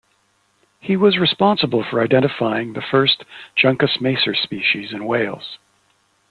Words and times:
He 0.79 0.97
was 0.97 1.19
responsible 1.19 1.83
for 1.83 2.01
identifying 2.01 2.73
the 2.73 2.81
first 2.81 3.23
juncus 3.55 4.01
macer 4.01 4.33
species 4.33 4.93
in 4.93 5.05
Wales. 5.05 5.59